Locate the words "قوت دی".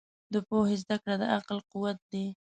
1.71-2.25